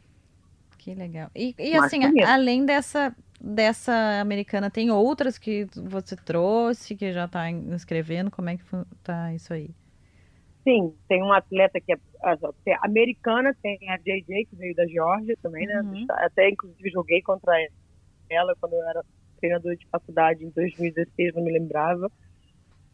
[0.78, 1.30] Que legal.
[1.34, 7.50] E, e assim, além dessa dessa americana tem outras que você trouxe, que já está
[7.50, 8.30] escrevendo?
[8.30, 8.64] Como é que
[9.02, 9.70] tá isso aí?
[10.62, 11.96] Sim, tem uma atleta que é,
[12.66, 15.80] é americana, tem a JJ, que veio da Geórgia também, né?
[15.82, 16.06] Uhum.
[16.10, 17.52] Até, inclusive, joguei contra
[18.30, 19.04] ela quando eu era
[19.42, 22.10] treinador de faculdade em 2016, não me lembrava.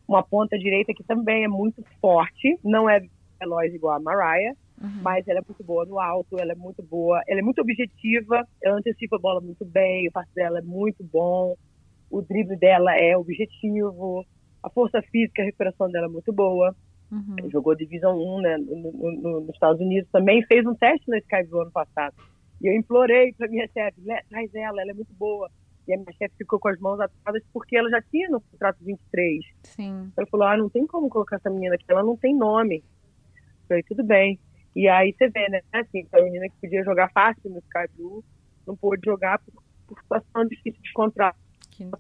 [0.09, 3.01] Uma ponta direita que também é muito forte, não é
[3.39, 5.03] veloz igual a Mariah, Uhum.
[5.03, 8.47] Mas ela é muito boa no alto, ela é muito boa, ela é muito objetiva,
[8.63, 11.57] ela antecipa a bola muito bem, o passe dela é muito bom,
[12.11, 14.25] o drible dela é objetivo,
[14.63, 16.75] a força física, a recuperação dela é muito boa.
[17.11, 17.51] Uhum.
[17.51, 21.49] Jogou Divisão 1 né, no, no, nos Estados Unidos também, fez um teste na Sky
[21.53, 22.15] ano passado.
[22.61, 25.51] E eu implorei para minha chefe, traz ela, ela é muito boa.
[25.89, 28.77] E a minha chefe ficou com as mãos atadas porque ela já tinha no contrato
[28.83, 29.45] 23.
[29.65, 30.13] Sim.
[30.17, 32.85] Ela falou: ah, não tem como colocar essa menina aqui, ela não tem nome.
[33.35, 34.39] Eu falei: tudo bem.
[34.77, 35.61] E aí você vê, né?
[35.73, 38.23] Assim, a menina que podia jogar fácil no Sky Blue
[38.67, 41.39] não pôde jogar por, por situação difícil de contrato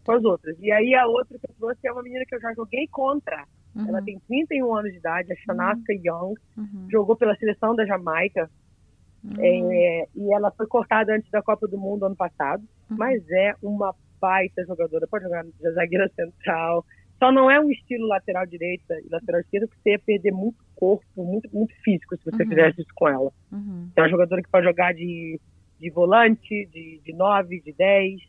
[0.05, 0.57] com as outras.
[0.61, 3.46] E aí a outra que eu trouxe é uma menina que eu já joguei contra.
[3.74, 3.88] Uhum.
[3.88, 6.01] Ela tem 31 anos de idade, a Shanaska uhum.
[6.05, 6.88] Young, uhum.
[6.90, 8.51] jogou pela seleção da Jamaica.
[9.24, 9.70] Uhum.
[9.72, 12.96] É, e ela foi cortada antes da Copa do Mundo ano passado, uhum.
[12.96, 15.07] mas é uma baita jogadora.
[15.07, 16.85] Pode jogar na zagueira central,
[17.18, 20.59] só não é um estilo lateral direita e lateral esquerda, porque você ia perder muito
[20.76, 22.48] corpo, muito, muito físico se você uhum.
[22.48, 23.33] fizesse isso com ela.
[23.50, 23.90] Uhum.
[23.96, 25.40] É uma jogadora que pode jogar de,
[25.81, 28.20] de volante, de, de 9, de 10.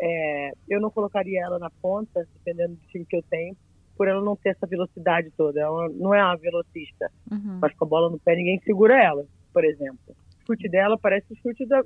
[0.00, 3.54] É, eu não colocaria ela na ponta, dependendo do time que eu tenho,
[3.96, 5.60] por ela não ter essa velocidade toda.
[5.60, 7.58] Ela não é uma velocista, uhum.
[7.60, 9.26] mas com a bola no pé ninguém segura ela,
[9.56, 10.14] por exemplo.
[10.42, 11.82] O chute dela parece o chute da,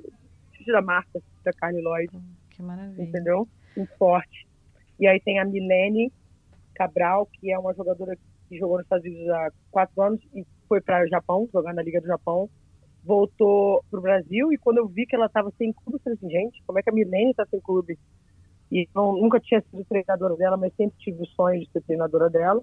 [0.51, 2.11] chute da Marta, da Carly Lloyd.
[2.49, 3.01] Que maravilha.
[3.01, 3.47] Entendeu?
[3.77, 4.45] Muito forte.
[4.99, 6.11] E aí tem a Milene,
[6.75, 8.17] Cabral, que é uma jogadora
[8.49, 11.81] que jogou nos Estados Unidos há quatro anos e foi para o Japão, jogar na
[11.81, 12.49] Liga do Japão.
[13.05, 16.17] Voltou para o Brasil e quando eu vi que ela estava sem clube, eu falei
[16.17, 17.97] assim, gente, como é que a Milene está sem clube?
[18.69, 22.29] E eu nunca tinha sido treinadora dela, mas sempre tive o sonho de ser treinadora
[22.29, 22.61] dela.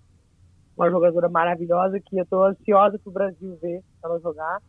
[0.77, 4.61] Uma jogadora maravilhosa que eu estou ansiosa para o Brasil ver ela jogar.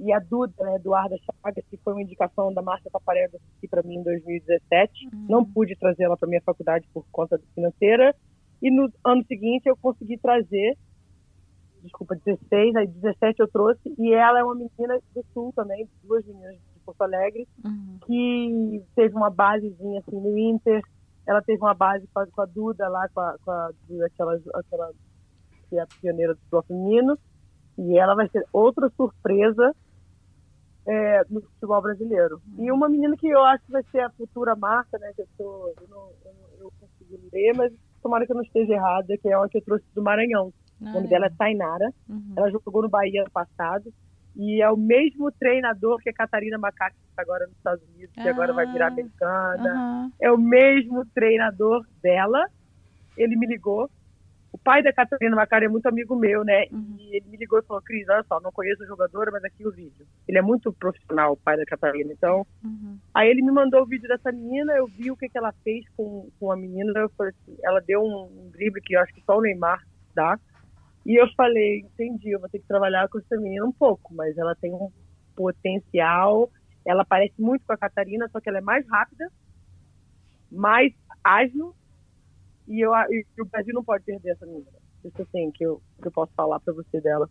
[0.00, 3.82] E a Duda, né, Eduarda Chagas, que foi uma indicação da Márcia Paparello aqui para
[3.82, 5.06] mim em 2017.
[5.12, 5.26] Uhum.
[5.28, 8.14] Não pude trazer ela para minha faculdade por conta financeira
[8.62, 10.76] e no ano seguinte eu consegui trazer,
[11.82, 16.24] desculpa, 16, aí 17 eu trouxe, e ela é uma menina do Sul também, duas
[16.26, 17.98] meninas de Porto Alegre, uhum.
[18.06, 20.82] que teve uma basezinha assim no Inter,
[21.26, 23.70] ela teve uma base com a, Duda lá, com a, com a
[24.04, 24.92] aquela, aquela
[25.68, 27.18] que é a pioneira do futebol feminino,
[27.78, 29.74] e ela vai ser outra surpresa
[30.86, 32.40] é, no futebol brasileiro.
[32.58, 35.28] E uma menina que eu acho que vai ser a futura marca, né, que eu,
[35.36, 37.72] tô, eu, não, eu, eu consigo ler, mas
[38.02, 40.52] tomara que eu não esteja errada, que é uma que eu trouxe do Maranhão.
[40.82, 41.10] Ah, o nome é.
[41.10, 41.92] dela é Tainara.
[42.08, 42.34] Uhum.
[42.36, 43.92] Ela jogou no Bahia ano passado.
[44.36, 48.14] E é o mesmo treinador que a Catarina Macaco, que está agora nos Estados Unidos,
[48.14, 49.74] que agora vai virar ah, americana.
[49.74, 50.12] Uhum.
[50.20, 52.46] É o mesmo treinador dela.
[53.16, 53.90] Ele me ligou
[54.52, 56.64] o pai da Catarina Macari é muito amigo meu, né?
[56.72, 56.96] Uhum.
[56.98, 59.66] E ele me ligou e falou, Cris, olha só, não conheço a jogadora, mas aqui
[59.66, 60.06] o vídeo.
[60.26, 62.12] Ele é muito profissional, o pai da Catarina.
[62.12, 62.98] Então, uhum.
[63.14, 65.84] aí ele me mandou o vídeo dessa menina, eu vi o que, que ela fez
[65.96, 66.92] com, com a menina.
[66.98, 69.80] Eu falei assim, ela deu um, um drible que eu acho que só o Neymar
[70.14, 70.38] dá.
[71.06, 74.36] E eu falei, entendi, eu vou ter que trabalhar com essa menina um pouco, mas
[74.36, 74.90] ela tem um
[75.36, 76.50] potencial.
[76.84, 79.30] Ela parece muito com a Catarina, só que ela é mais rápida,
[80.50, 80.92] mais
[81.22, 81.74] ágil
[82.68, 84.66] e, eu, e o Brasil não pode perder essa menina.
[85.04, 87.28] Isso assim, que eu, que eu posso falar para você dela.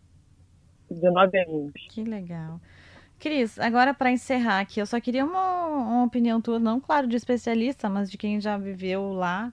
[0.90, 1.72] 19 anos.
[1.88, 2.60] Que legal.
[3.18, 7.16] Cris, agora para encerrar aqui, eu só queria uma, uma opinião tua, não claro de
[7.16, 9.52] especialista, mas de quem já viveu lá.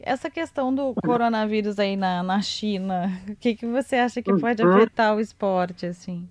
[0.00, 4.62] Essa questão do coronavírus aí na, na China, o que, que você acha que pode
[4.62, 4.76] uhum.
[4.76, 6.26] afetar o esporte, assim?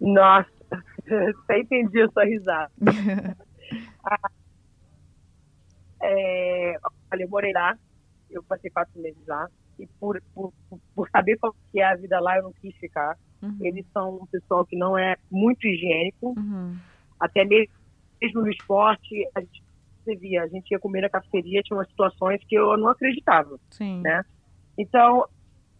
[0.00, 0.50] Nossa,
[1.44, 2.72] até entendi a sua risada.
[4.08, 4.30] Ah,
[6.00, 6.78] é,
[7.12, 7.76] olha, eu morei lá,
[8.30, 9.48] eu passei quatro meses lá,
[9.78, 10.52] e por, por,
[10.94, 13.16] por saber qual que é a vida lá, eu não quis ficar.
[13.42, 13.58] Uhum.
[13.60, 16.76] Eles são um pessoal que não é muito higiênico, uhum.
[17.20, 17.74] até mesmo,
[18.20, 19.62] mesmo no esporte, a gente
[20.18, 24.00] via, a gente ia comer na cafeteria, tinha umas situações que eu não acreditava, Sim.
[24.02, 24.24] né?
[24.78, 25.26] Então,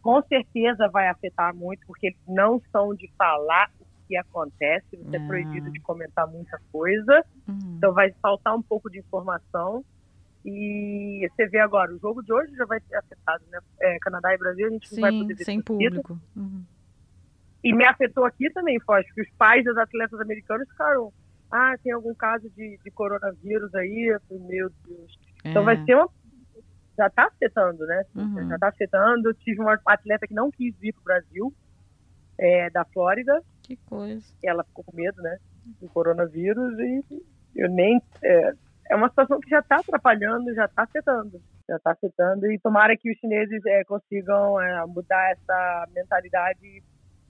[0.02, 5.16] com certeza vai afetar muito, porque eles não são de falar o que acontece, você
[5.16, 5.26] é ah.
[5.26, 7.76] proibido de comentar muita coisa, uhum.
[7.76, 9.84] então vai faltar um pouco de informação,
[10.48, 13.58] e você vê agora, o jogo de hoje já vai ser afetado, né?
[13.80, 16.20] É, Canadá e Brasil, a gente Sim, não vai poder ver sem público.
[16.36, 16.64] Uhum.
[17.64, 21.12] E me afetou aqui também, Foz, que os pais dos atletas americanos ficaram,
[21.50, 24.16] ah, tem algum caso de, de coronavírus aí?
[24.30, 25.18] Meu Deus.
[25.44, 25.50] É.
[25.50, 26.08] Então vai ser uma...
[26.96, 28.04] Já está afetando, né?
[28.14, 28.48] Uhum.
[28.48, 29.28] Já está afetando.
[29.28, 31.54] Eu tive uma atleta que não quis vir para o Brasil,
[32.38, 33.42] é, da Flórida.
[33.64, 34.24] Que coisa.
[34.44, 35.38] Ela ficou com medo, né?
[35.80, 37.04] Do coronavírus e
[37.56, 38.00] eu nem...
[38.22, 38.52] É,
[38.90, 41.40] é uma situação que já está atrapalhando, já está afetando.
[41.68, 46.82] Já está afetando e tomara que os chineses é, consigam é, mudar essa mentalidade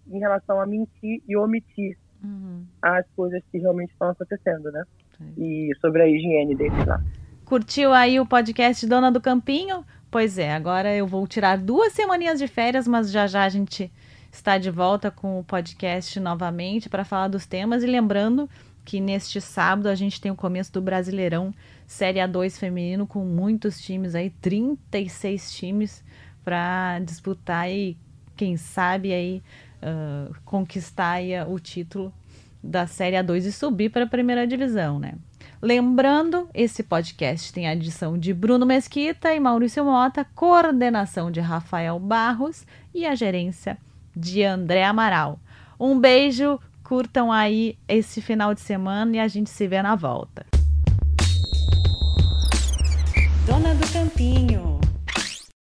[0.09, 2.65] em relação a mentir e omitir uhum.
[2.83, 4.85] as coisas que realmente estão acontecendo, né?
[5.17, 5.33] Sim.
[5.39, 7.01] E sobre a higiene deles lá.
[7.45, 9.85] Curtiu aí o podcast Dona do Campinho?
[10.11, 13.91] Pois é, agora eu vou tirar duas semaninhas de férias, mas já já a gente
[14.31, 18.49] está de volta com o podcast novamente para falar dos temas e lembrando
[18.87, 21.53] que neste sábado a gente tem o começo do Brasileirão
[21.89, 26.05] Série A2 feminino com muitos times aí, 36 times
[26.45, 27.99] para disputar e
[28.37, 29.43] quem sabe aí
[29.83, 32.15] uh, conquistar aí o título
[32.63, 35.15] da Série A2 e subir para a primeira divisão, né?
[35.61, 41.99] Lembrando, esse podcast tem a edição de Bruno Mesquita e Maurício Mota, coordenação de Rafael
[41.99, 42.65] Barros
[42.95, 43.79] e a gerência
[44.15, 45.41] de André Amaral.
[45.79, 50.47] Um beijo, Curtam aí esse final de semana e a gente se vê na volta.
[53.45, 54.56] Dona do Campinho